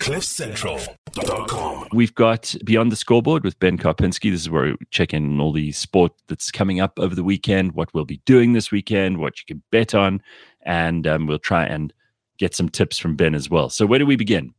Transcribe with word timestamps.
CliffCentral.com. 0.00 1.88
We've 1.92 2.14
got 2.14 2.54
Beyond 2.64 2.90
the 2.90 2.96
Scoreboard 2.96 3.44
with 3.44 3.58
Ben 3.58 3.76
Karpinski. 3.76 4.30
This 4.30 4.40
is 4.40 4.50
where 4.50 4.64
we 4.64 4.76
check 4.90 5.12
in 5.12 5.34
on 5.34 5.40
all 5.40 5.52
the 5.52 5.72
sport 5.72 6.12
that's 6.26 6.50
coming 6.50 6.80
up 6.80 6.98
over 6.98 7.14
the 7.14 7.22
weekend, 7.22 7.72
what 7.72 7.92
we'll 7.92 8.06
be 8.06 8.22
doing 8.24 8.54
this 8.54 8.70
weekend, 8.70 9.18
what 9.18 9.38
you 9.38 9.44
can 9.46 9.62
bet 9.70 9.94
on, 9.94 10.22
and 10.62 11.06
um, 11.06 11.26
we'll 11.26 11.38
try 11.38 11.66
and 11.66 11.92
get 12.38 12.54
some 12.54 12.70
tips 12.70 12.98
from 12.98 13.14
Ben 13.14 13.34
as 13.34 13.50
well. 13.50 13.68
So, 13.68 13.84
where 13.84 13.98
do 13.98 14.06
we 14.06 14.16
begin? 14.16 14.54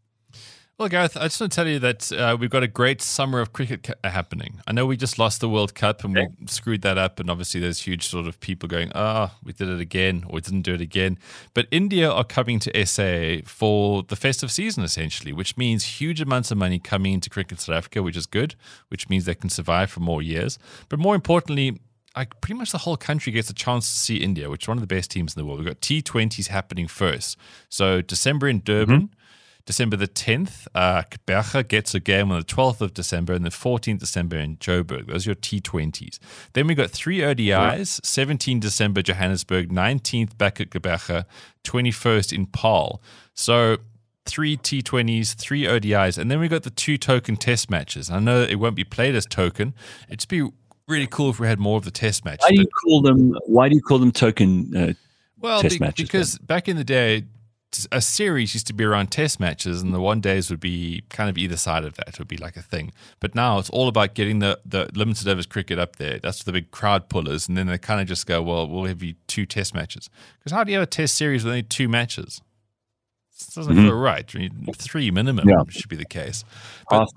Well, 0.81 0.89
Gareth, 0.89 1.15
I 1.15 1.25
just 1.25 1.39
want 1.39 1.52
to 1.52 1.55
tell 1.55 1.68
you 1.68 1.77
that 1.77 2.11
uh, 2.11 2.36
we've 2.39 2.50
got 2.50 2.63
a 2.63 2.68
great 2.68 3.04
summer 3.04 3.39
of 3.39 3.54
cricket 3.54 3.84
ca- 3.84 4.09
happening. 4.09 4.61
I 4.66 4.71
know 4.71 4.88
we 4.88 4.98
just 4.98 5.20
lost 5.20 5.39
the 5.39 5.48
World 5.48 5.75
Cup 5.75 6.04
and 6.04 6.16
we 6.16 6.27
screwed 6.48 6.81
that 6.81 6.98
up, 6.98 7.20
and 7.20 7.30
obviously 7.30 7.61
there's 7.61 7.81
huge 7.81 8.07
sort 8.07 8.25
of 8.25 8.39
people 8.39 8.68
going, 8.68 8.91
"Ah, 8.95 9.31
oh, 9.31 9.38
we 9.44 9.54
did 9.54 9.70
it 9.70 9.80
again," 9.80 10.23
or 10.27 10.38
"We 10.38 10.41
didn't 10.41 10.63
do 10.63 10.73
it 10.73 10.81
again." 10.81 11.20
But 11.54 11.67
India 11.70 12.09
are 12.09 12.23
coming 12.23 12.57
to 12.62 12.75
SA 12.75 13.41
for 13.45 14.02
the 14.02 14.16
festive 14.16 14.52
season, 14.52 14.84
essentially, 14.84 15.31
which 15.31 15.55
means 15.55 16.02
huge 16.02 16.20
amounts 16.20 16.49
of 16.49 16.57
money 16.57 16.80
coming 16.80 17.13
into 17.13 17.29
cricket 17.29 17.59
South 17.59 17.76
Africa, 17.76 18.02
which 18.02 18.18
is 18.18 18.26
good, 18.26 18.55
which 18.88 19.07
means 19.07 19.26
they 19.26 19.35
can 19.35 19.52
survive 19.52 19.91
for 19.91 19.99
more 19.99 20.23
years. 20.23 20.57
But 20.90 20.98
more 20.98 21.13
importantly, 21.13 21.79
like 22.18 22.41
pretty 22.41 22.57
much 22.57 22.71
the 22.71 22.79
whole 22.79 22.98
country 22.98 23.32
gets 23.32 23.52
a 23.52 23.54
chance 23.54 23.88
to 23.88 23.99
see 23.99 24.18
India, 24.18 24.49
which 24.49 24.63
is 24.63 24.68
one 24.68 24.77
of 24.77 24.82
the 24.82 24.95
best 24.95 25.12
teams 25.12 25.35
in 25.35 25.40
the 25.40 25.45
world. 25.45 25.59
We've 25.59 25.68
got 25.68 25.82
T20s 25.82 26.48
happening 26.48 26.88
first. 26.88 27.38
So 27.70 28.02
December 28.02 28.48
in 28.48 28.62
Durban. 28.62 29.02
Mm-hmm. 29.02 29.18
December 29.65 29.95
the 29.95 30.07
10th, 30.07 30.67
uh, 30.73 31.03
gets 31.63 31.93
a 31.93 31.99
game 31.99 32.31
on 32.31 32.39
the 32.39 32.45
12th 32.45 32.81
of 32.81 32.93
December 32.93 33.33
and 33.33 33.45
the 33.45 33.49
14th 33.49 33.99
December 33.99 34.37
in 34.37 34.57
Joburg. 34.57 35.07
Those 35.07 35.27
are 35.27 35.31
your 35.31 35.35
T20s. 35.35 36.20
Then 36.53 36.67
we 36.67 36.75
got 36.75 36.89
three 36.89 37.20
ODIs, 37.20 37.39
yeah. 37.47 37.84
17 37.84 38.59
December 38.59 39.01
Johannesburg, 39.01 39.70
19th 39.70 40.37
back 40.37 40.59
at 40.59 40.70
Gqeberha, 40.70 41.25
21st 41.63 42.34
in 42.34 42.45
Paarl. 42.47 43.01
So 43.34 43.77
three 44.25 44.57
T20s, 44.57 45.35
three 45.35 45.63
ODIs, 45.63 46.17
and 46.17 46.29
then 46.29 46.39
we 46.39 46.48
got 46.48 46.63
the 46.63 46.70
two 46.70 46.98
token 46.98 47.35
test 47.35 47.70
matches. 47.70 48.09
I 48.09 48.20
know 48.20 48.41
it 48.41 48.55
won't 48.55 48.75
be 48.75 48.84
played 48.84 49.15
as 49.15 49.25
token. 49.25 49.73
It'd 50.09 50.27
be 50.27 50.49
really 50.87 51.07
cool 51.07 51.29
if 51.29 51.40
we 51.40 51.48
had 51.48 51.59
more 51.59 51.77
of 51.77 51.85
the 51.85 51.91
test 51.91 52.25
matches. 52.25 52.43
Why 52.43 52.49
do 52.49 52.62
you 52.62 52.68
call 52.68 53.01
them? 53.01 53.35
Why 53.46 53.70
do 53.70 53.75
you 53.75 53.81
call 53.81 53.99
them 53.99 54.12
token? 54.12 54.75
Uh, 54.75 54.93
well, 55.40 55.62
be, 55.63 55.79
because 55.96 56.34
then? 56.34 56.46
back 56.46 56.68
in 56.68 56.77
the 56.77 56.84
day, 56.84 57.25
a 57.91 58.02
series 58.02 58.54
used 58.54 58.68
to 58.68 58.74
be 58.74 58.84
around 58.84 59.12
test 59.12 59.40
matches, 59.40 59.82
and 59.82 59.94
the 59.94 60.02
one 60.02 60.20
days 60.20 60.50
would 60.50 60.60
be 60.60 61.04
kind 61.10 61.30
of 61.30 61.38
either 61.38 61.58
side 61.58 61.86
of 61.86 61.96
that. 61.96 62.10
It 62.10 62.20
would 62.20 62.27
be 62.27 62.38
like 62.38 62.58
a 62.58 62.62
thing. 62.62 62.91
But 63.20 63.36
now 63.36 63.60
it's 63.60 63.70
all 63.70 63.88
about 63.88 64.14
getting 64.14 64.40
the, 64.40 64.59
the 64.66 64.90
limited 64.94 65.28
overs 65.28 65.46
cricket 65.46 65.80
up 65.80 65.96
there. 65.96 66.19
That's 66.19 66.44
the 66.44 66.52
big 66.52 66.72
crowd 66.72 67.09
pullers. 67.09 67.47
And 67.47 67.58
then 67.58 67.68
they 67.68 67.78
kind 67.78 68.02
of 68.02 68.08
just 68.08 68.25
go, 68.25 68.42
well, 68.42 68.68
we'll 68.68 68.86
have 68.86 69.02
you 69.02 69.16
two 69.28 69.46
test 69.46 69.74
matches. 69.74 70.09
Because 70.40 70.52
how 70.52 70.64
do 70.64 70.72
you 70.72 70.78
have 70.78 70.88
a 70.88 70.92
test 70.92 71.16
series 71.16 71.44
with 71.44 71.52
only 71.52 71.64
two 71.64 71.88
matches? 71.88 72.42
It 73.47 73.56
doesn't 73.56 73.74
mm-hmm. 73.74 73.86
feel 73.86 73.97
right. 73.97 74.30
Three 74.78 75.09
minimum 75.09 75.50
yeah. 75.50 75.64
should 75.69 75.90
be 75.90 75.96
the 75.96 76.06
case. 76.06 76.44
But 76.90 77.08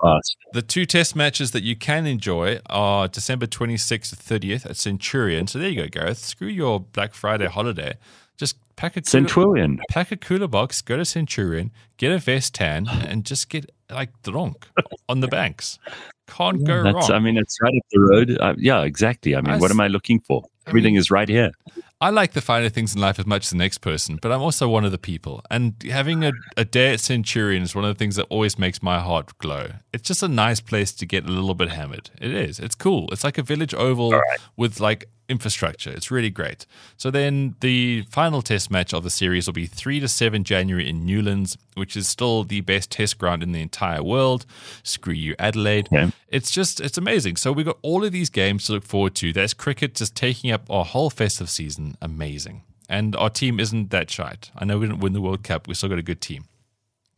the 0.52 0.62
two 0.62 0.86
test 0.86 1.14
matches 1.14 1.50
that 1.50 1.62
you 1.62 1.76
can 1.76 2.06
enjoy 2.06 2.60
are 2.66 3.08
December 3.08 3.46
26th 3.46 4.10
to 4.10 4.16
30th 4.16 4.64
at 4.64 4.76
Centurion. 4.76 5.46
So 5.46 5.58
there 5.58 5.68
you 5.68 5.82
go, 5.82 5.88
Gareth. 5.88 6.18
Screw 6.18 6.48
your 6.48 6.80
Black 6.80 7.12
Friday 7.12 7.46
holiday. 7.46 7.98
Just 8.36 8.56
pack 8.76 8.96
a 8.96 9.00
cooler, 9.02 9.04
Centurion. 9.04 9.80
Pack 9.90 10.10
a 10.12 10.16
cooler 10.16 10.48
box, 10.48 10.82
go 10.82 10.96
to 10.96 11.04
Centurion, 11.04 11.70
get 11.96 12.10
a 12.10 12.18
vest 12.18 12.54
tan, 12.54 12.88
and 12.88 13.24
just 13.24 13.48
get 13.48 13.70
like 13.90 14.10
drunk 14.22 14.66
on 15.08 15.20
the 15.20 15.28
banks. 15.28 15.78
Can't 16.26 16.64
go 16.64 16.82
That's, 16.82 16.94
wrong. 16.94 17.12
I 17.12 17.18
mean, 17.18 17.36
it's 17.36 17.60
right 17.60 17.74
up 17.76 17.84
the 17.90 18.00
road. 18.00 18.38
Uh, 18.40 18.54
yeah, 18.56 18.82
exactly. 18.82 19.36
I 19.36 19.40
mean, 19.40 19.54
I 19.54 19.58
what 19.58 19.70
am 19.70 19.80
I 19.80 19.88
looking 19.88 20.20
for? 20.20 20.42
Everything 20.66 20.92
I 20.92 20.96
mean, 20.96 21.00
is 21.00 21.10
right 21.10 21.28
here. 21.28 21.52
I 22.00 22.10
like 22.10 22.32
the 22.32 22.40
finer 22.40 22.68
things 22.68 22.94
in 22.94 23.00
life 23.00 23.18
as 23.18 23.26
much 23.26 23.44
as 23.44 23.50
the 23.50 23.56
next 23.56 23.78
person, 23.78 24.18
but 24.20 24.32
I'm 24.32 24.42
also 24.42 24.68
one 24.68 24.84
of 24.84 24.92
the 24.92 24.98
people. 24.98 25.42
And 25.50 25.74
having 25.90 26.24
a, 26.24 26.32
a 26.56 26.64
day 26.64 26.92
at 26.92 27.00
Centurion 27.00 27.62
is 27.62 27.74
one 27.74 27.84
of 27.84 27.94
the 27.94 27.98
things 27.98 28.16
that 28.16 28.26
always 28.30 28.58
makes 28.58 28.82
my 28.82 29.00
heart 29.00 29.36
glow. 29.38 29.68
It's 29.92 30.02
just 30.02 30.22
a 30.22 30.28
nice 30.28 30.60
place 30.60 30.92
to 30.92 31.06
get 31.06 31.24
a 31.24 31.28
little 31.28 31.54
bit 31.54 31.70
hammered. 31.70 32.10
It 32.20 32.32
is. 32.32 32.58
It's 32.58 32.74
cool. 32.74 33.08
It's 33.12 33.24
like 33.24 33.38
a 33.38 33.42
village 33.42 33.74
oval 33.74 34.10
right. 34.10 34.38
with 34.56 34.80
like 34.80 35.08
infrastructure. 35.28 35.90
It's 35.90 36.10
really 36.10 36.30
great. 36.30 36.66
So 36.96 37.10
then 37.10 37.56
the 37.60 38.02
final 38.10 38.42
test 38.42 38.70
match 38.70 38.92
of 38.92 39.04
the 39.04 39.10
series 39.10 39.46
will 39.46 39.54
be 39.54 39.66
3 39.66 40.00
to 40.00 40.08
7 40.08 40.44
January 40.44 40.88
in 40.88 41.06
Newlands, 41.06 41.56
which 41.74 41.96
is 41.96 42.08
still 42.08 42.44
the 42.44 42.60
best 42.60 42.90
test 42.90 43.18
ground 43.18 43.42
in 43.42 43.52
the 43.52 43.62
entire 43.62 44.02
world. 44.02 44.46
Screw 44.82 45.14
you, 45.14 45.34
Adelaide. 45.38 45.88
Yeah. 45.90 46.10
It's 46.28 46.50
just, 46.50 46.80
it's 46.80 46.98
amazing. 46.98 47.36
So 47.36 47.52
we've 47.52 47.66
got 47.66 47.78
all 47.82 48.04
of 48.04 48.12
these 48.12 48.30
games 48.30 48.66
to 48.66 48.72
look 48.72 48.84
forward 48.84 49.14
to. 49.16 49.32
There's 49.32 49.54
cricket 49.54 49.94
just 49.94 50.14
taking 50.14 50.50
up 50.50 50.68
our 50.70 50.84
whole 50.84 51.10
festive 51.10 51.48
season. 51.50 51.96
Amazing. 52.02 52.62
And 52.88 53.16
our 53.16 53.30
team 53.30 53.58
isn't 53.58 53.90
that 53.90 54.10
shite. 54.10 54.50
I 54.56 54.64
know 54.64 54.78
we 54.78 54.86
didn't 54.86 55.00
win 55.00 55.14
the 55.14 55.20
World 55.20 55.42
Cup. 55.42 55.66
We 55.66 55.74
still 55.74 55.88
got 55.88 55.98
a 55.98 56.02
good 56.02 56.20
team. 56.20 56.44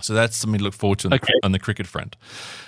So 0.03 0.15
that's 0.15 0.37
something 0.37 0.59
to 0.59 0.65
look 0.65 0.75
forward 0.75 0.99
to 1.01 1.09
on, 1.09 1.15
okay. 1.15 1.33
the, 1.33 1.41
on 1.47 1.53
the, 1.53 1.59
cricket 1.59 1.87
front. 1.87 2.17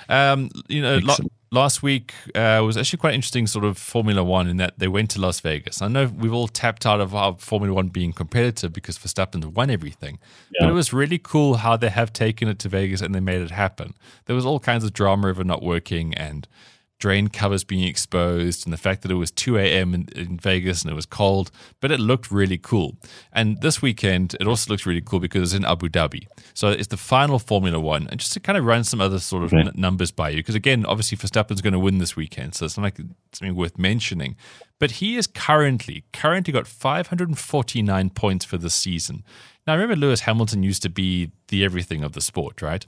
Um, 0.08 0.48
you 0.68 0.80
know, 0.80 0.98
lo- 0.98 1.16
last 1.50 1.82
week 1.82 2.14
uh, 2.34 2.62
was 2.64 2.76
actually 2.76 2.98
quite 2.98 3.14
interesting, 3.14 3.46
sort 3.46 3.64
of 3.64 3.76
Formula 3.76 4.24
One 4.24 4.48
in 4.48 4.56
that 4.58 4.78
they 4.78 4.88
went 4.88 5.10
to 5.10 5.20
Las 5.20 5.40
Vegas. 5.40 5.82
I 5.82 5.88
know 5.88 6.06
we've 6.06 6.32
all 6.32 6.48
tapped 6.48 6.86
out 6.86 7.00
of 7.00 7.14
our 7.14 7.36
Formula 7.36 7.74
One 7.74 7.88
being 7.88 8.12
competitive 8.12 8.72
because 8.72 8.98
Verstappen 8.98 9.44
won 9.44 9.70
everything, 9.70 10.18
yeah. 10.52 10.64
but 10.64 10.70
it 10.70 10.74
was 10.74 10.92
really 10.92 11.18
cool 11.18 11.56
how 11.56 11.76
they 11.76 11.90
have 11.90 12.12
taken 12.12 12.48
it 12.48 12.58
to 12.60 12.68
Vegas 12.68 13.00
and 13.02 13.14
they 13.14 13.20
made 13.20 13.42
it 13.42 13.50
happen. 13.50 13.94
There 14.24 14.36
was 14.36 14.46
all 14.46 14.60
kinds 14.60 14.84
of 14.84 14.92
drama 14.92 15.28
of 15.28 15.38
it 15.38 15.46
not 15.46 15.62
working 15.62 16.14
and 16.14 16.48
drain 16.98 17.28
covers 17.28 17.64
being 17.64 17.84
exposed 17.84 18.66
and 18.66 18.72
the 18.72 18.78
fact 18.78 19.02
that 19.02 19.10
it 19.10 19.14
was 19.14 19.30
2 19.30 19.56
a.m. 19.56 19.94
In, 19.94 20.08
in, 20.14 20.38
Vegas 20.38 20.82
and 20.82 20.90
it 20.90 20.94
was 20.94 21.06
cold, 21.06 21.50
but 21.80 21.90
it 21.90 22.00
looked 22.00 22.30
really 22.30 22.58
cool. 22.58 22.96
And 23.32 23.60
this 23.60 23.80
weekend, 23.80 24.34
it 24.40 24.46
also 24.46 24.70
looks 24.72 24.84
really 24.84 25.00
cool 25.00 25.20
because 25.20 25.42
it's 25.42 25.58
in 25.58 25.64
Abu 25.64 25.88
Dhabi. 25.88 26.26
So 26.54 26.68
it's 26.68 26.88
the 26.88 26.96
final 26.96 27.38
Formula 27.38 27.78
One. 27.78 28.08
And 28.08 28.18
just 28.18 28.32
to 28.32 28.40
kind 28.40 28.58
of 28.58 28.64
run 28.64 28.84
some 28.84 29.00
other 29.00 29.20
sort 29.20 29.44
of 29.44 29.54
n- 29.54 29.70
numbers 29.74 30.10
by 30.10 30.30
you, 30.30 30.38
because 30.38 30.54
again, 30.54 30.84
obviously 30.86 31.16
Verstappen's 31.16 31.60
going 31.60 31.72
to 31.72 31.78
win 31.78 31.98
this 31.98 32.16
weekend, 32.16 32.54
so 32.54 32.64
it's 32.64 32.76
not 32.76 32.84
like 32.84 32.98
something 33.32 33.54
worth 33.54 33.78
mentioning. 33.78 34.36
But 34.78 34.92
he 34.92 35.16
is 35.16 35.26
currently, 35.26 36.04
currently 36.12 36.52
got 36.52 36.66
549 36.66 38.10
points 38.10 38.44
for 38.44 38.58
the 38.58 38.70
season. 38.70 39.24
Now, 39.68 39.74
I 39.74 39.76
remember 39.76 39.96
Lewis 39.96 40.20
Hamilton 40.20 40.62
used 40.62 40.82
to 40.84 40.88
be 40.88 41.30
the 41.48 41.62
everything 41.62 42.02
of 42.02 42.12
the 42.12 42.22
sport, 42.22 42.62
right? 42.62 42.86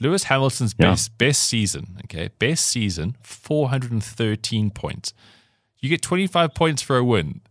Lewis 0.00 0.24
Hamilton's 0.24 0.74
yeah. 0.76 0.90
best 0.90 1.16
best 1.18 1.44
season, 1.44 1.98
okay, 2.04 2.30
best 2.40 2.66
season, 2.66 3.16
413 3.22 4.70
points. 4.72 5.14
You 5.78 5.88
get 5.88 6.02
25 6.02 6.52
points 6.52 6.82
for 6.82 6.96
a 6.96 7.04
win. 7.04 7.42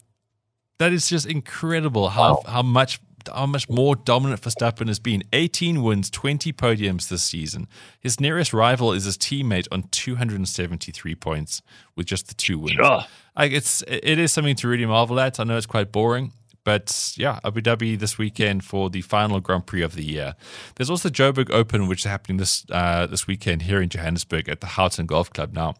That 0.80 0.91
is 0.91 1.08
just 1.08 1.25
incredible 1.25 2.09
how 2.09 2.34
wow. 2.34 2.44
how 2.47 2.62
much 2.64 3.00
how 3.34 3.46
much 3.46 3.69
more 3.69 3.96
dominant 3.96 4.41
Verstappen 4.41 4.90
has 4.90 5.00
been. 5.00 5.24
18 5.31 5.81
wins, 5.81 6.09
20 6.09 6.52
podiums 6.52 7.08
this 7.08 7.24
season. 7.24 7.69
His 8.02 8.19
nearest 8.19 8.53
rival 8.53 8.91
is 8.91 9.06
his 9.06 9.18
teammate 9.18 9.68
on 9.72 9.84
273 9.84 11.16
points 11.16 11.62
with 11.96 12.08
just 12.08 12.28
the 12.28 12.34
two 12.34 12.59
wins. 12.59 12.75
Sure. 12.75 13.06
Like 13.38 13.53
it's 13.53 13.84
it 13.88 14.19
is 14.19 14.34
something 14.34 14.58
to 14.58 14.68
really 14.68 14.85
marvel 14.85 15.18
at. 15.22 15.40
I 15.40 15.46
know 15.46 15.56
it's 15.56 15.66
quite 15.66 15.94
boring. 15.94 16.34
But 16.66 17.14
yeah, 17.16 17.40
Abu 17.46 17.62
Dhabi 17.62 17.98
this 17.98 18.18
weekend 18.18 18.66
for 18.66 18.90
the 18.90 19.02
final 19.02 19.40
Grand 19.40 19.68
Prix 19.68 19.84
of 19.84 19.96
the 19.96 20.03
year. 20.03 20.36
There's 20.76 20.90
also 20.90 21.09
Joburg 21.09 21.52
Open, 21.52 21.88
which 21.88 22.00
is 22.00 22.06
happening 22.06 22.38
this 22.38 22.66
uh, 22.72 23.06
this 23.08 23.28
weekend 23.28 23.62
here 23.62 23.81
in 23.81 23.88
Johannesburg 23.88 24.50
at 24.50 24.59
the 24.59 24.68
Houghton 24.68 25.06
Golf 25.06 25.31
Club. 25.31 25.53
Now, 25.53 25.76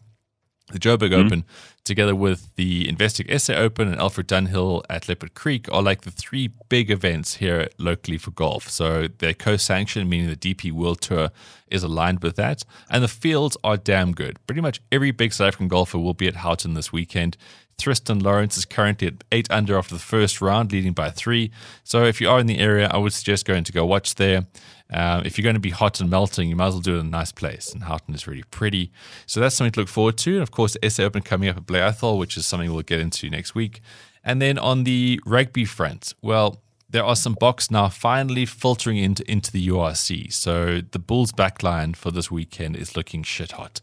the 0.72 0.78
Joburg 0.78 1.10
mm-hmm. 1.10 1.26
Open, 1.26 1.44
together 1.84 2.14
with 2.14 2.54
the 2.56 2.86
Investec 2.86 3.40
SA 3.40 3.54
Open 3.54 3.88
and 3.88 4.00
Alfred 4.00 4.26
Dunhill 4.26 4.82
at 4.90 5.08
Leopard 5.08 5.34
Creek, 5.34 5.68
are 5.72 5.82
like 5.82 6.02
the 6.02 6.10
three 6.10 6.50
big 6.68 6.90
events 6.90 7.36
here 7.36 7.68
locally 7.78 8.18
for 8.18 8.32
golf. 8.32 8.68
So 8.68 9.06
they're 9.18 9.34
co-sanctioned, 9.34 10.10
meaning 10.10 10.28
the 10.28 10.36
DP 10.36 10.72
World 10.72 11.00
Tour 11.00 11.30
is 11.68 11.84
aligned 11.84 12.22
with 12.22 12.36
that, 12.36 12.64
and 12.90 13.02
the 13.02 13.08
fields 13.08 13.56
are 13.62 13.76
damn 13.76 14.12
good. 14.12 14.44
Pretty 14.46 14.60
much 14.60 14.80
every 14.90 15.12
big 15.12 15.32
South 15.32 15.48
African 15.48 15.68
golfer 15.68 15.98
will 15.98 16.14
be 16.14 16.26
at 16.26 16.36
Houghton 16.36 16.74
this 16.74 16.92
weekend. 16.92 17.36
Thriston 17.78 18.22
Lawrence 18.22 18.56
is 18.56 18.64
currently 18.64 19.08
at 19.08 19.24
eight 19.32 19.50
under 19.50 19.76
after 19.76 19.94
the 19.94 20.00
first 20.00 20.40
round, 20.40 20.72
leading 20.72 20.92
by 20.92 21.10
three. 21.10 21.50
So 21.84 22.04
if 22.04 22.20
you 22.20 22.28
are 22.28 22.40
in 22.40 22.46
the 22.46 22.58
area, 22.58 22.88
I 22.90 22.96
would 22.96 23.12
suggest 23.12 23.44
going 23.44 23.64
to 23.64 23.72
go 23.72 23.84
watch 23.84 24.14
there. 24.14 24.46
Um, 24.92 25.24
if 25.26 25.36
you're 25.36 25.42
going 25.42 25.54
to 25.54 25.60
be 25.60 25.70
hot 25.70 26.00
and 26.00 26.08
melting, 26.08 26.48
you 26.48 26.56
might 26.56 26.68
as 26.68 26.74
well 26.74 26.80
do 26.80 26.96
it 26.96 27.00
in 27.00 27.06
a 27.06 27.10
nice 27.10 27.32
place. 27.32 27.72
And 27.72 27.84
Houghton 27.84 28.14
is 28.14 28.26
really 28.26 28.44
pretty. 28.44 28.92
So 29.26 29.40
that's 29.40 29.54
something 29.54 29.72
to 29.72 29.80
look 29.80 29.88
forward 29.88 30.16
to. 30.18 30.34
And 30.34 30.42
of 30.42 30.50
course, 30.50 30.76
the 30.80 30.88
SA 30.88 31.02
Open 31.02 31.22
coming 31.22 31.48
up 31.48 31.56
at 31.56 31.66
Blair 31.66 31.84
Athol, 31.84 32.18
which 32.18 32.36
is 32.36 32.46
something 32.46 32.72
we'll 32.72 32.82
get 32.82 33.00
into 33.00 33.28
next 33.28 33.54
week. 33.54 33.82
And 34.24 34.40
then 34.40 34.58
on 34.58 34.84
the 34.84 35.20
rugby 35.26 35.64
front, 35.64 36.14
well, 36.22 36.62
there 36.88 37.04
are 37.04 37.16
some 37.16 37.34
Boks 37.34 37.70
now 37.70 37.88
finally 37.88 38.46
filtering 38.46 38.96
into, 38.96 39.28
into 39.30 39.50
the 39.50 39.68
URC. 39.68 40.32
So 40.32 40.80
the 40.80 40.98
Bulls 40.98 41.32
backline 41.32 41.96
for 41.96 42.10
this 42.10 42.30
weekend 42.30 42.76
is 42.76 42.96
looking 42.96 43.22
shit 43.22 43.52
hot. 43.52 43.80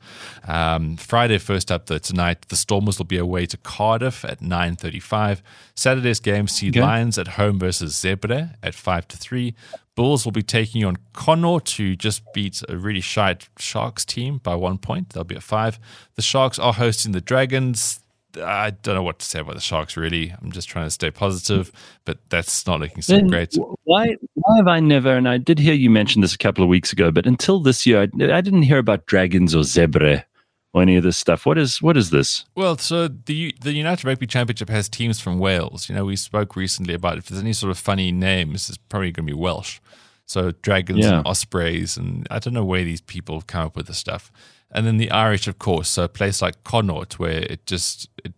Um, 0.47 0.95
Friday 0.95 1.37
first 1.37 1.71
up 1.71 1.87
though 1.87 1.97
tonight, 1.97 2.47
the 2.47 2.55
Stormers 2.55 2.97
will 2.97 3.05
be 3.05 3.17
away 3.17 3.45
to 3.47 3.57
Cardiff 3.57 4.23
at 4.23 4.39
9.35. 4.39 5.41
Saturday's 5.75 6.19
game 6.19 6.47
see 6.47 6.69
okay. 6.69 6.81
Lions 6.81 7.17
at 7.17 7.29
home 7.29 7.59
versus 7.59 7.93
Zebre 7.93 8.55
at 8.63 8.73
5 8.73 9.07
to 9.09 9.17
3. 9.17 9.53
Bulls 9.95 10.25
will 10.25 10.31
be 10.31 10.41
taking 10.41 10.83
on 10.83 10.97
Connacht 11.13 11.67
to 11.75 11.95
just 11.95 12.23
beat 12.33 12.63
a 12.67 12.77
really 12.77 13.01
shite 13.01 13.47
Sharks 13.59 14.03
team 14.05 14.39
by 14.39 14.55
one 14.55 14.79
point. 14.79 15.09
They'll 15.09 15.23
be 15.23 15.35
at 15.35 15.43
five. 15.43 15.79
The 16.15 16.23
Sharks 16.23 16.57
are 16.57 16.73
hosting 16.73 17.11
the 17.11 17.21
Dragons 17.21 17.99
I 18.37 18.71
don't 18.71 18.95
know 18.95 19.03
what 19.03 19.19
to 19.19 19.25
say 19.25 19.39
about 19.39 19.55
the 19.55 19.61
Sharks. 19.61 19.97
Really, 19.97 20.33
I'm 20.41 20.51
just 20.51 20.69
trying 20.69 20.85
to 20.85 20.91
stay 20.91 21.11
positive, 21.11 21.71
but 22.05 22.19
that's 22.29 22.65
not 22.65 22.79
looking 22.79 23.01
so 23.01 23.15
Then 23.15 23.27
great. 23.27 23.55
Why, 23.83 24.15
why 24.33 24.57
have 24.57 24.67
I 24.67 24.79
never, 24.79 25.15
and 25.15 25.27
I 25.27 25.37
did 25.37 25.59
hear 25.59 25.73
you 25.73 25.89
mention 25.89 26.21
this 26.21 26.33
a 26.33 26.37
couple 26.37 26.63
of 26.63 26.69
weeks 26.69 26.91
ago, 26.93 27.11
but 27.11 27.25
until 27.25 27.59
this 27.59 27.85
year, 27.85 28.01
I, 28.01 28.03
I 28.03 28.41
didn't 28.41 28.63
hear 28.63 28.77
about 28.77 29.05
dragons 29.05 29.53
or 29.53 29.63
zebra 29.63 30.25
or 30.73 30.81
any 30.81 30.95
of 30.95 31.03
this 31.03 31.17
stuff. 31.17 31.45
What 31.45 31.57
is 31.57 31.81
what 31.81 31.97
is 31.97 32.09
this? 32.09 32.45
Well, 32.55 32.77
so 32.77 33.07
the 33.07 33.55
the 33.61 33.73
United 33.73 34.05
Rugby 34.05 34.27
Championship 34.27 34.69
has 34.69 34.89
teams 34.89 35.19
from 35.19 35.39
Wales. 35.39 35.87
You 35.87 35.95
know, 35.95 36.05
we 36.05 36.15
spoke 36.15 36.55
recently 36.55 36.93
about 36.93 37.17
if 37.17 37.27
there's 37.27 37.41
any 37.41 37.53
sort 37.53 37.71
of 37.71 37.77
funny 37.77 38.11
names, 38.11 38.69
it's 38.69 38.77
probably 38.77 39.11
going 39.11 39.27
to 39.27 39.33
be 39.33 39.39
Welsh. 39.39 39.79
So 40.25 40.51
dragons 40.51 40.99
Yeah. 41.05 41.17
and 41.17 41.27
ospreys, 41.27 41.97
and 41.97 42.27
I 42.31 42.39
don't 42.39 42.53
know 42.53 42.65
where 42.65 42.83
these 42.83 43.01
people 43.01 43.41
come 43.41 43.65
up 43.67 43.75
with 43.75 43.87
this 43.87 43.97
stuff. 43.97 44.31
And 44.71 44.87
then 44.87 44.97
the 44.97 45.11
Irish, 45.11 45.47
of 45.47 45.59
course. 45.59 45.89
So 45.89 46.03
a 46.05 46.09
place 46.09 46.41
like 46.41 46.63
Connaught, 46.63 47.19
where 47.19 47.41
it 47.43 47.65
just 47.65 48.09
it, 48.23 48.33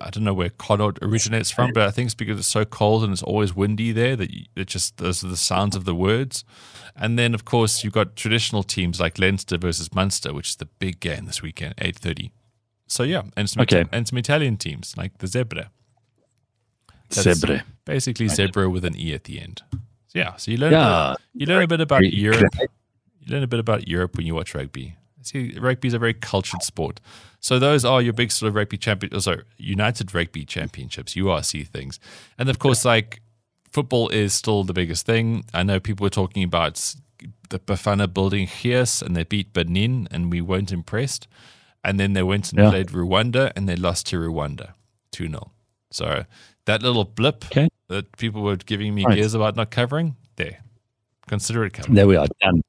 I 0.00 0.08
don't 0.10 0.24
know 0.24 0.32
where 0.32 0.48
Connaught 0.48 0.98
originates 1.02 1.50
from, 1.50 1.72
but 1.72 1.82
I 1.86 1.90
think 1.90 2.06
it's 2.06 2.14
because 2.14 2.38
it's 2.38 2.48
so 2.48 2.64
cold 2.64 3.04
and 3.04 3.12
it's 3.12 3.22
always 3.22 3.54
windy 3.54 3.92
there 3.92 4.16
that 4.16 4.30
you, 4.30 4.44
it 4.56 4.68
just 4.68 4.96
those 4.96 5.22
are 5.22 5.28
the 5.28 5.36
sounds 5.36 5.76
of 5.76 5.84
the 5.84 5.94
words. 5.94 6.44
And 6.96 7.18
then, 7.18 7.34
of 7.34 7.44
course, 7.44 7.82
you've 7.84 7.92
got 7.92 8.16
traditional 8.16 8.62
teams 8.62 9.00
like 9.00 9.18
Leinster 9.18 9.58
versus 9.58 9.92
Munster, 9.94 10.32
which 10.32 10.50
is 10.50 10.56
the 10.56 10.66
big 10.66 11.00
game 11.00 11.26
this 11.26 11.42
weekend, 11.42 11.74
eight 11.78 11.96
thirty. 11.98 12.32
So 12.86 13.02
yeah, 13.02 13.22
and 13.36 13.50
some 13.50 13.62
Okay. 13.62 13.84
and 13.92 14.06
some 14.08 14.18
Italian 14.18 14.56
teams 14.56 14.94
like 14.96 15.18
the 15.18 15.26
Zebra. 15.26 15.70
That's 17.10 17.26
Zebre. 17.26 17.62
basically 17.84 18.28
zebra 18.28 18.70
with 18.70 18.84
an 18.86 18.96
e 18.96 19.12
at 19.12 19.24
the 19.24 19.38
end. 19.40 19.62
Yeah, 20.14 20.36
so 20.36 20.50
you 20.50 20.56
learn 20.58 20.72
Yeah. 20.72 21.14
you 21.34 21.46
learn 21.46 21.62
a 21.62 21.66
bit 21.66 21.80
about 21.80 22.04
Europe. 22.12 22.54
You 23.24 23.32
learn 23.34 23.44
a 23.44 23.46
bit 23.46 23.60
about 23.60 23.86
Europe 23.86 24.16
when 24.16 24.26
you 24.26 24.34
watch 24.34 24.52
rugby. 24.52 24.96
See, 25.22 25.56
rugby 25.56 25.86
is 25.86 25.94
a 25.94 25.98
very 26.00 26.12
cultured 26.12 26.64
sport. 26.64 26.98
So 27.38 27.60
those 27.60 27.84
are 27.84 28.02
your 28.02 28.12
big 28.12 28.32
sort 28.32 28.48
of 28.48 28.56
rugby 28.56 28.76
champion, 28.76 29.12
oh, 29.14 29.20
sorry, 29.20 29.44
United 29.58 30.12
Rugby 30.12 30.44
Championships, 30.44 31.14
URC 31.14 31.68
things, 31.68 32.00
and 32.36 32.48
of 32.48 32.58
course, 32.58 32.84
like 32.84 33.22
football 33.70 34.08
is 34.08 34.32
still 34.32 34.64
the 34.64 34.72
biggest 34.72 35.06
thing. 35.06 35.44
I 35.54 35.62
know 35.62 35.78
people 35.78 36.02
were 36.04 36.10
talking 36.10 36.42
about 36.42 36.96
the 37.50 37.60
Bafana 37.60 38.12
building 38.12 38.48
Gears 38.60 39.00
and 39.02 39.14
they 39.14 39.22
beat 39.22 39.52
Benin, 39.52 40.08
and 40.10 40.28
we 40.32 40.40
weren't 40.40 40.72
impressed. 40.72 41.28
And 41.84 42.00
then 42.00 42.14
they 42.14 42.24
went 42.24 42.50
and 42.50 42.58
Yeah. 42.60 42.70
played 42.70 42.88
Rwanda, 42.88 43.52
and 43.54 43.68
they 43.68 43.76
lost 43.76 44.06
to 44.08 44.16
Rwanda, 44.18 44.72
two 45.12 45.28
0 45.28 45.52
So 45.92 46.24
that 46.66 46.82
little 46.82 47.04
blip 47.04 47.44
Okay. 47.46 47.68
that 47.88 48.16
people 48.16 48.42
were 48.42 48.56
giving 48.56 48.94
me 48.94 49.04
Right. 49.04 49.16
gears 49.16 49.34
about 49.34 49.56
not 49.56 49.70
covering, 49.70 50.16
there, 50.36 50.58
consider 51.28 51.64
it 51.64 51.72
covered. 51.74 51.94
There 51.94 52.06
we 52.06 52.16
are. 52.16 52.26
Done. 52.40 52.62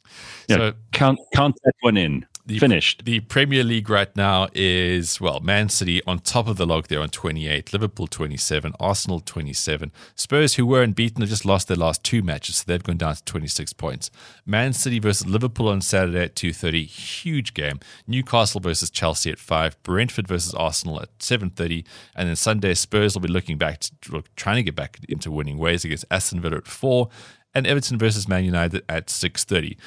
Yeah, 0.48 0.58
So 0.58 0.74
count 0.92 1.20
count 1.34 1.56
that 1.64 1.74
one 1.82 1.98
in. 1.98 2.26
The- 2.46 2.60
Finished. 2.60 3.06
the 3.06 3.22
Premier 3.22 3.64
League 3.64 3.90
right 3.90 4.14
now 4.18 4.50
is, 4.54 5.22
well, 5.22 5.40
Man 5.40 5.70
City 5.70 6.02
on 6.06 6.20
top 6.20 6.48
of 6.50 6.58
the 6.58 6.66
log 6.66 6.88
there 6.88 7.00
on 7.00 7.08
28, 7.08 7.72
Liverpool 7.72 8.06
27, 8.06 8.74
Arsenal 8.82 9.22
27. 9.22 9.94
Spurs, 10.16 10.56
who 10.56 10.66
were 10.66 10.84
unbeaten, 10.84 11.22
have 11.22 11.30
just 11.30 11.46
lost 11.46 11.70
their 11.70 11.78
last 11.78 12.04
two 12.04 12.22
matches, 12.22 12.58
so 12.58 12.64
they've 12.68 12.84
gone 12.84 12.98
down 12.98 13.16
to 13.16 13.24
26 13.24 13.72
points. 13.74 14.12
Man 14.46 14.74
City 14.74 15.00
versus 15.00 15.26
Liverpool 15.26 15.70
on 15.70 15.80
Saturday 15.80 16.24
at 16.24 16.36
2.30, 16.36 16.86
huge 16.86 17.54
game. 17.54 17.80
Newcastle 18.08 18.60
versus 18.60 18.90
Chelsea 18.90 19.32
at 19.32 19.40
5, 19.40 19.82
Brentford 19.84 20.28
versus 20.28 20.54
Arsenal 20.54 21.02
at 21.02 21.18
7.30, 21.20 21.86
and 22.14 22.28
then 22.28 22.36
Sunday, 22.36 22.74
Spurs 22.74 23.14
will 23.16 23.22
be 23.22 23.30
looking 23.30 23.58
back, 23.58 23.80
to, 23.80 24.12
look, 24.12 24.36
trying 24.36 24.58
to 24.58 24.64
get 24.64 24.76
back 24.76 25.00
into 25.08 25.32
winning 25.32 25.58
ways 25.58 25.86
against 25.86 26.04
Aston 26.12 26.42
Villa 26.42 26.58
at 26.58 26.68
4, 26.68 27.08
and 27.56 27.66
Everton 27.66 27.98
versus 27.98 28.28
Man 28.28 28.44
United 28.44 28.84
at 28.90 29.08
6.30. 29.08 29.78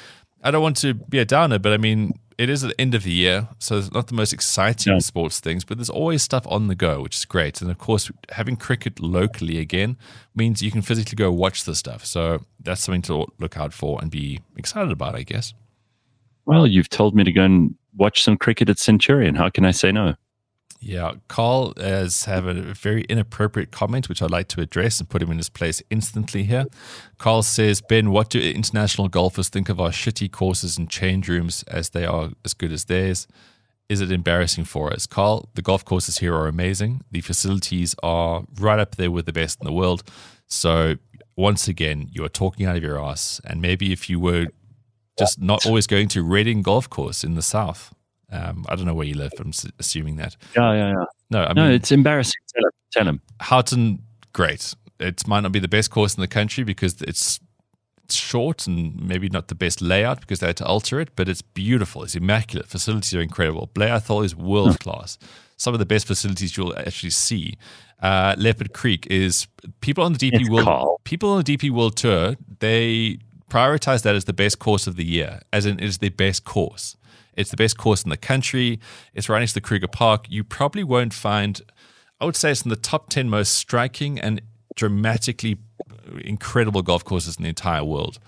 I 0.43 0.49
don't 0.49 0.63
want 0.63 0.77
to 0.77 0.95
be 0.95 1.19
a 1.19 1.25
downer, 1.25 1.59
but 1.59 1.71
I 1.73 1.77
mean, 1.77 2.17
it 2.37 2.49
is 2.49 2.63
at 2.63 2.69
the 2.69 2.81
end 2.81 2.93
of 2.93 3.03
the 3.03 3.11
year, 3.11 3.47
so 3.57 3.77
it's 3.77 3.91
not 3.91 4.07
the 4.07 4.13
most 4.13 4.31
exciting 4.31 4.99
sports 4.99 5.39
things, 5.39 5.65
but 5.65 5.77
there's 5.77 5.89
always 5.89 6.21
stuff 6.21 6.45
on 6.47 6.67
the 6.67 6.75
go, 6.75 7.01
which 7.01 7.15
is 7.15 7.25
great. 7.25 7.61
And 7.61 7.71
of 7.71 7.79
course, 7.79 8.11
having 8.31 8.55
cricket 8.55 8.99
locally 8.99 9.57
again 9.57 9.97
means 10.35 10.61
you 10.61 10.69
can 10.69 10.83
physically 10.83 11.15
go 11.15 11.31
watch 11.31 11.63
the 11.63 11.73
stuff. 11.73 12.05
So 12.05 12.45
that's 12.59 12.81
something 12.81 13.01
to 13.03 13.25
look 13.39 13.57
out 13.57 13.73
for 13.73 13.99
and 14.01 14.11
be 14.11 14.41
excited 14.55 14.91
about, 14.91 15.15
I 15.15 15.23
guess. 15.23 15.53
Well, 16.45 16.67
you've 16.67 16.89
told 16.89 17.15
me 17.15 17.23
to 17.23 17.31
go 17.31 17.43
and 17.43 17.75
watch 17.95 18.23
some 18.23 18.37
cricket 18.37 18.69
at 18.69 18.77
Centurion. 18.77 19.35
How 19.35 19.49
can 19.49 19.65
I 19.65 19.71
say 19.71 19.91
no? 19.91 20.15
Yeah, 20.79 21.13
Carl 21.27 21.73
has 21.77 22.25
have 22.25 22.45
a 22.45 22.53
very 22.53 23.01
inappropriate 23.03 23.71
comment, 23.71 24.09
which 24.09 24.21
I'd 24.21 24.31
like 24.31 24.47
to 24.49 24.61
address 24.61 24.99
and 24.99 25.09
put 25.09 25.21
him 25.21 25.31
in 25.31 25.37
his 25.37 25.49
place 25.49 25.81
instantly 25.89 26.43
here. 26.43 26.65
Carl 27.17 27.41
says, 27.43 27.81
Ben, 27.81 28.11
what 28.11 28.29
do 28.29 28.39
international 28.39 29.07
golfers 29.07 29.49
think 29.49 29.69
of 29.69 29.79
our 29.79 29.89
shitty 29.89 30.31
courses 30.31 30.77
and 30.77 30.89
change 30.89 31.27
rooms 31.27 31.63
as 31.63 31.89
they 31.89 32.05
are 32.05 32.29
as 32.45 32.53
good 32.53 32.71
as 32.71 32.85
theirs? 32.85 33.27
Is 33.89 34.01
it 34.01 34.11
embarrassing 34.11 34.65
for 34.65 34.91
us? 34.93 35.07
Carl, 35.07 35.49
the 35.55 35.61
golf 35.61 35.83
courses 35.83 36.19
here 36.19 36.35
are 36.35 36.47
amazing. 36.47 37.01
The 37.09 37.21
facilities 37.21 37.95
are 38.03 38.43
right 38.59 38.79
up 38.79 38.97
there 38.97 39.09
with 39.09 39.25
the 39.25 39.33
best 39.33 39.59
in 39.61 39.65
the 39.65 39.73
world. 39.73 40.03
So, 40.47 40.95
once 41.35 41.67
again, 41.67 42.09
you 42.11 42.23
are 42.23 42.29
talking 42.29 42.65
out 42.65 42.75
of 42.75 42.83
your 42.83 43.01
ass. 43.01 43.39
And 43.45 43.61
maybe 43.61 43.91
if 43.91 44.09
you 44.09 44.19
were 44.19 44.47
just 45.17 45.41
not 45.41 45.65
always 45.65 45.87
going 45.87 46.09
to 46.09 46.23
Reading 46.23 46.61
Golf 46.61 46.89
Course 46.89 47.23
in 47.23 47.35
the 47.35 47.41
south, 47.41 47.93
um, 48.31 48.65
I 48.67 48.75
don't 48.75 48.85
know 48.85 48.93
where 48.93 49.07
you 49.07 49.15
live. 49.15 49.31
but 49.37 49.45
I'm 49.45 49.53
assuming 49.79 50.17
that. 50.17 50.35
Yeah, 50.55 50.73
yeah, 50.73 50.89
yeah. 50.89 51.05
No, 51.29 51.43
I 51.43 51.53
no, 51.53 51.69
it's 51.69 51.91
embarrassing. 51.91 52.33
Tell 52.53 52.65
him. 52.65 52.71
Tell 52.91 53.07
him. 53.07 53.21
Houghton, 53.41 53.99
great. 54.33 54.73
It 54.99 55.27
might 55.27 55.41
not 55.41 55.51
be 55.51 55.59
the 55.59 55.67
best 55.67 55.91
course 55.91 56.15
in 56.15 56.21
the 56.21 56.27
country 56.27 56.63
because 56.63 57.01
it's 57.01 57.39
it's 58.03 58.15
short 58.15 58.67
and 58.67 58.95
maybe 59.05 59.27
not 59.27 59.49
the 59.49 59.55
best 59.55 59.81
layout 59.81 60.21
because 60.21 60.39
they 60.39 60.47
had 60.47 60.55
to 60.57 60.65
alter 60.65 61.01
it, 61.01 61.09
but 61.17 61.27
it's 61.27 61.41
beautiful. 61.41 62.03
It's 62.03 62.15
immaculate. 62.15 62.67
Facilities 62.67 63.13
are 63.13 63.19
incredible. 63.19 63.69
Blair 63.73 63.93
Athol 63.95 64.23
is 64.23 64.33
world 64.33 64.79
class. 64.79 65.17
Some 65.57 65.73
of 65.73 65.79
the 65.79 65.85
best 65.85 66.07
facilities 66.07 66.55
you'll 66.55 66.77
actually 66.77 67.09
see. 67.09 67.57
Uh, 68.01 68.33
Leopard 68.37 68.73
Creek 68.73 69.07
is 69.07 69.47
people 69.81 70.05
on 70.05 70.13
the 70.13 70.19
DP 70.19 70.41
It's 70.41 70.49
World 70.49 70.99
people 71.03 71.31
on 71.31 71.43
the 71.43 71.57
DP 71.57 71.69
World 71.69 71.97
Tour. 71.97 72.35
They 72.59 73.17
prioritize 73.49 74.03
that 74.03 74.15
as 74.15 74.25
the 74.25 74.33
best 74.33 74.59
course 74.59 74.87
of 74.87 74.95
the 74.95 75.05
year, 75.05 75.41
as 75.51 75.65
in 75.65 75.79
it 75.79 75.85
is 75.85 75.97
the 75.97 76.09
best 76.09 76.45
course. 76.45 76.95
It's 77.37 77.51
the 77.51 77.57
best 77.57 77.77
course 77.77 78.03
in 78.03 78.09
the 78.09 78.17
country. 78.17 78.79
It's 79.13 79.29
right 79.29 79.39
next 79.39 79.53
to 79.53 79.61
the 79.61 79.61
Kruger 79.61 79.87
Park. 79.87 80.25
You 80.27 80.43
probably 80.43 80.83
won't 80.83 81.13
find, 81.13 81.61
I 82.19 82.25
would 82.25 82.35
say 82.35 82.51
it's 82.51 82.63
in 82.63 82.69
the 82.69 82.75
top 82.75 83.09
10 83.09 83.29
most 83.29 83.53
striking 83.53 84.19
and 84.19 84.41
dramatically 84.75 85.57
incredible 86.21 86.81
golf 86.81 87.03
courses 87.05 87.37
in 87.37 87.43
the 87.43 87.49
entire 87.49 87.83
world. 87.83 88.19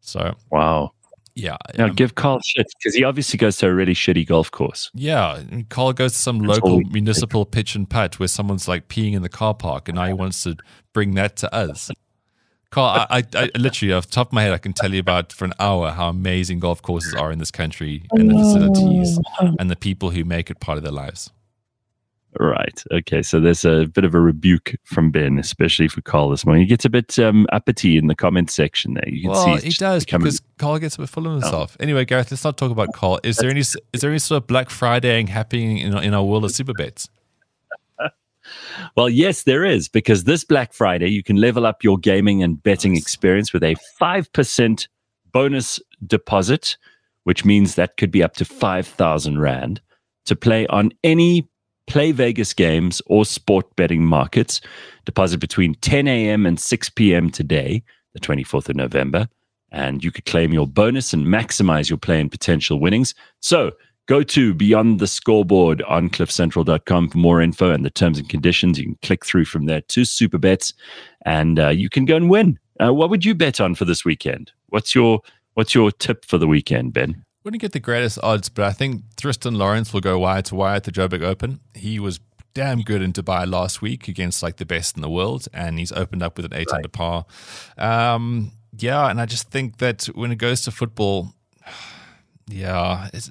So, 0.00 0.34
Wow. 0.50 0.92
yeah. 1.34 1.56
Now 1.76 1.86
um, 1.86 1.94
give 1.94 2.14
Carl 2.14 2.40
shit 2.44 2.66
because 2.78 2.94
he 2.94 3.04
obviously 3.04 3.36
goes 3.38 3.56
to 3.58 3.68
a 3.68 3.74
really 3.74 3.94
shitty 3.94 4.26
golf 4.26 4.50
course. 4.50 4.90
yeah. 4.94 5.42
Mean, 5.50 5.66
Carl 5.68 5.92
goes 5.92 6.12
to 6.12 6.18
some 6.18 6.38
That's 6.40 6.60
local 6.60 6.80
municipal 6.80 7.44
pitch 7.46 7.74
and 7.74 7.88
putt 7.88 8.18
where 8.18 8.28
someone's 8.28 8.68
like 8.68 8.88
peeing 8.88 9.14
in 9.14 9.22
the 9.22 9.28
car 9.28 9.54
park 9.54 9.88
and 9.88 9.96
now 9.96 10.06
he 10.06 10.12
wants 10.12 10.42
to 10.44 10.56
bring 10.92 11.14
that 11.14 11.36
to 11.38 11.54
us. 11.54 11.90
Carl, 12.70 13.06
I, 13.10 13.18
I, 13.18 13.24
I 13.54 13.58
literally, 13.58 13.92
off 13.92 14.06
the 14.06 14.12
top 14.12 14.28
of 14.28 14.32
my 14.32 14.42
head, 14.44 14.52
I 14.52 14.58
can 14.58 14.72
tell 14.72 14.92
you 14.94 15.00
about 15.00 15.32
for 15.32 15.44
an 15.44 15.52
hour 15.58 15.90
how 15.90 16.08
amazing 16.08 16.60
golf 16.60 16.80
courses 16.82 17.14
are 17.14 17.32
in 17.32 17.40
this 17.40 17.50
country 17.50 18.04
and 18.12 18.30
the 18.30 18.34
facilities 18.34 19.18
and 19.58 19.68
the 19.70 19.76
people 19.76 20.10
who 20.10 20.24
make 20.24 20.50
it 20.50 20.60
part 20.60 20.78
of 20.78 20.84
their 20.84 20.92
lives. 20.92 21.30
Right. 22.38 22.80
Okay. 22.92 23.22
So 23.22 23.40
there's 23.40 23.64
a 23.64 23.86
bit 23.86 24.04
of 24.04 24.14
a 24.14 24.20
rebuke 24.20 24.76
from 24.84 25.10
Ben, 25.10 25.36
especially 25.36 25.88
for 25.88 26.00
Carl 26.00 26.30
this 26.30 26.46
morning. 26.46 26.62
He 26.62 26.68
gets 26.68 26.84
a 26.84 26.88
bit 26.88 27.18
um, 27.18 27.44
uppity 27.52 27.96
in 27.96 28.06
the 28.06 28.14
comment 28.14 28.52
section 28.52 28.94
there. 28.94 29.08
You 29.08 29.22
can 29.22 29.30
Well, 29.32 29.58
see 29.58 29.66
he 29.66 29.72
does 29.74 30.04
becoming- 30.04 30.26
because 30.26 30.40
Carl 30.56 30.78
gets 30.78 30.94
a 30.94 31.00
bit 31.00 31.08
full 31.08 31.26
of 31.26 31.32
himself. 31.42 31.76
Anyway, 31.80 32.04
Gareth, 32.04 32.30
let's 32.30 32.44
not 32.44 32.56
talk 32.56 32.70
about 32.70 32.92
Carl. 32.94 33.18
Is 33.24 33.38
there 33.38 33.50
any 33.50 33.60
is 33.62 33.76
there 33.94 34.10
any 34.10 34.20
sort 34.20 34.44
of 34.44 34.46
Black 34.46 34.70
Friday 34.70 35.26
happening 35.26 35.78
in, 35.78 35.96
in 35.98 36.14
our 36.14 36.22
world 36.22 36.44
of 36.44 36.52
Supabets? 36.52 37.08
Well, 38.96 39.08
yes, 39.08 39.42
there 39.44 39.64
is, 39.64 39.88
because 39.88 40.24
this 40.24 40.44
Black 40.44 40.72
Friday, 40.72 41.08
you 41.08 41.22
can 41.22 41.36
level 41.36 41.66
up 41.66 41.84
your 41.84 41.98
gaming 41.98 42.42
and 42.42 42.62
betting 42.62 42.96
experience 42.96 43.52
with 43.52 43.62
a 43.62 43.76
5% 44.00 44.88
bonus 45.32 45.80
deposit, 46.06 46.76
which 47.24 47.44
means 47.44 47.74
that 47.74 47.96
could 47.96 48.10
be 48.10 48.22
up 48.22 48.34
to 48.36 48.44
5,000 48.44 49.38
Rand 49.38 49.80
to 50.26 50.36
play 50.36 50.66
on 50.68 50.92
any 51.04 51.48
Play 51.86 52.12
Vegas 52.12 52.54
games 52.54 53.02
or 53.06 53.24
sport 53.24 53.74
betting 53.74 54.04
markets. 54.04 54.60
Deposit 55.06 55.38
between 55.38 55.74
10 55.74 56.06
a.m. 56.06 56.46
and 56.46 56.60
6 56.60 56.90
p.m. 56.90 57.30
today, 57.30 57.82
the 58.12 58.20
24th 58.20 58.68
of 58.68 58.76
November, 58.76 59.28
and 59.72 60.04
you 60.04 60.12
could 60.12 60.24
claim 60.24 60.52
your 60.52 60.68
bonus 60.68 61.12
and 61.12 61.26
maximize 61.26 61.90
your 61.90 61.98
play 61.98 62.20
and 62.20 62.30
potential 62.30 62.78
winnings. 62.78 63.14
So, 63.40 63.72
Go 64.10 64.24
to 64.24 64.54
Beyond 64.54 64.98
the 64.98 65.06
Scoreboard 65.06 65.82
on 65.82 66.10
cliffcentral.com 66.10 67.10
for 67.10 67.18
more 67.18 67.40
info 67.40 67.70
and 67.70 67.84
the 67.84 67.90
terms 67.90 68.18
and 68.18 68.28
conditions. 68.28 68.76
You 68.76 68.86
can 68.86 68.98
click 69.02 69.24
through 69.24 69.44
from 69.44 69.66
there 69.66 69.82
to 69.82 70.00
Supabets 70.00 70.74
and 71.24 71.60
uh, 71.60 71.68
you 71.68 71.88
can 71.88 72.06
go 72.06 72.16
and 72.16 72.28
win. 72.28 72.58
Uh, 72.82 72.92
what 72.92 73.08
would 73.08 73.24
you 73.24 73.36
bet 73.36 73.60
on 73.60 73.76
for 73.76 73.84
this 73.84 74.04
weekend? 74.04 74.50
What's 74.70 74.96
your 74.96 75.20
What's 75.54 75.76
your 75.76 75.92
tip 75.92 76.24
for 76.24 76.38
the 76.38 76.48
weekend, 76.48 76.92
Ben? 76.92 77.24
Wouldn't 77.44 77.60
get 77.60 77.70
the 77.70 77.78
greatest 77.78 78.18
odds, 78.20 78.48
but 78.48 78.64
I 78.64 78.72
think 78.72 79.04
Thriston 79.14 79.56
Lawrence 79.56 79.92
will 79.92 80.00
go 80.00 80.18
wire 80.18 80.42
to 80.42 80.56
wire 80.56 80.74
at 80.74 80.82
the 80.82 80.90
Joburg 80.90 81.22
Open. 81.22 81.60
He 81.74 82.00
was 82.00 82.18
damn 82.52 82.80
good 82.80 83.02
in 83.02 83.12
Dubai 83.12 83.48
last 83.48 83.80
week 83.80 84.08
against 84.08 84.42
like 84.42 84.56
the 84.56 84.66
best 84.66 84.96
in 84.96 85.02
the 85.02 85.08
world, 85.08 85.46
and 85.54 85.78
he's 85.78 85.92
opened 85.92 86.24
up 86.24 86.36
with 86.36 86.46
an 86.46 86.54
eight 86.54 86.72
under 86.72 86.88
par. 86.88 87.26
Um, 87.78 88.50
yeah, 88.76 89.08
and 89.08 89.20
I 89.20 89.26
just 89.26 89.52
think 89.52 89.78
that 89.78 90.06
when 90.16 90.32
it 90.32 90.38
goes 90.38 90.62
to 90.62 90.72
football, 90.72 91.32
yeah, 92.48 93.08
it's, 93.14 93.30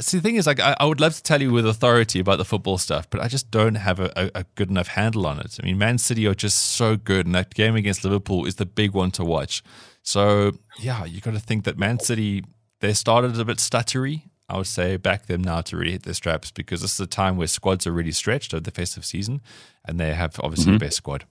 See, 0.00 0.18
the 0.18 0.22
thing 0.22 0.36
is, 0.36 0.46
like, 0.46 0.58
I, 0.58 0.76
I, 0.80 0.86
would 0.86 1.00
love 1.00 1.14
to 1.14 1.22
tell 1.22 1.40
you 1.40 1.52
with 1.52 1.64
authority 1.66 2.18
about 2.18 2.38
the 2.38 2.44
football 2.44 2.78
stuff, 2.78 3.08
but 3.10 3.20
I 3.20 3.28
just 3.28 3.50
don't 3.52 3.76
have 3.76 4.00
a, 4.00 4.12
a, 4.16 4.40
a, 4.40 4.44
good 4.56 4.68
enough 4.68 4.88
handle 4.88 5.24
on 5.24 5.38
it. 5.38 5.56
I 5.62 5.64
mean, 5.64 5.78
Man 5.78 5.98
City 5.98 6.26
are 6.26 6.34
just 6.34 6.58
so 6.58 6.96
good, 6.96 7.26
and 7.26 7.34
that 7.36 7.54
game 7.54 7.76
against 7.76 8.02
Liverpool 8.04 8.44
is 8.44 8.56
the 8.56 8.66
big 8.66 8.92
one 8.92 9.12
to 9.12 9.24
watch. 9.24 9.62
So, 10.02 10.52
yeah, 10.80 11.04
you 11.04 11.20
got 11.20 11.34
to 11.34 11.40
think 11.40 11.64
that 11.64 11.78
Man 11.78 12.00
City, 12.00 12.44
they 12.80 12.92
started 12.92 13.38
a 13.38 13.44
bit 13.44 13.58
stuttery. 13.58 14.22
I 14.48 14.56
would 14.56 14.66
say 14.66 14.96
back 14.96 15.26
them 15.26 15.42
now 15.42 15.60
to 15.62 15.76
really 15.76 15.92
hit 15.92 16.02
their 16.02 16.12
straps 16.12 16.50
because 16.50 16.82
this 16.82 16.94
is 16.94 17.00
a 17.00 17.06
time 17.06 17.36
where 17.36 17.46
squads 17.46 17.86
are 17.86 17.92
really 17.92 18.12
stretched 18.12 18.52
over 18.52 18.62
the 18.62 18.72
festive 18.72 19.04
season, 19.04 19.42
and 19.86 20.00
they 20.00 20.12
have 20.12 20.40
obviously 20.40 20.72
mm-hmm. 20.72 20.78
the 20.78 20.86
best 20.86 20.96
squad. 20.96 21.24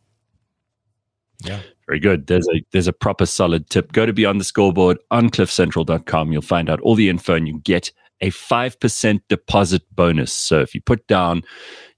Yeah. 1.43 1.60
Very 1.88 2.00
good. 2.00 2.27
There's 2.27 2.48
a 2.48 2.63
there's 2.72 2.88
a 2.88 2.93
proper 2.93 3.25
solid 3.25 3.70
tip. 3.70 3.91
Go 3.91 4.05
to 4.05 4.13
Beyond 4.13 4.39
the 4.39 4.46
Scoreboard 4.46 4.98
on 5.12 5.29
cliffcentral.com. 5.29 6.32
You'll 6.32 6.41
find 6.41 6.70
out 6.70 6.79
all 6.82 6.96
the 6.96 7.10
info 7.10 7.36
and 7.36 7.48
you 7.48 7.60
get 7.60 7.91
a 8.23 8.31
5% 8.31 9.21
deposit 9.27 9.83
bonus. 9.91 10.31
So 10.31 10.61
if 10.61 10.73
you 10.73 10.81
put 10.81 11.05
down, 11.07 11.43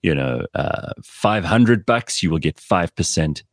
you 0.01 0.15
know, 0.15 0.46
uh, 0.55 0.94
500 1.03 1.86
bucks, 1.86 2.24
you 2.24 2.32
will 2.32 2.39
get 2.39 2.58
5% 2.58 3.44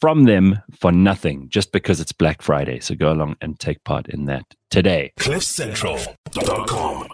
from 0.00 0.24
them 0.24 0.62
for 0.72 0.92
nothing 0.92 1.48
just 1.50 1.72
because 1.72 2.00
it's 2.00 2.12
Black 2.12 2.40
Friday. 2.40 2.78
So 2.78 2.94
go 2.94 3.12
along 3.12 3.36
and 3.40 3.58
take 3.58 3.82
part 3.82 4.08
in 4.08 4.26
that 4.26 4.44
today. 4.70 5.12
CliffCentral.com. 5.18 7.08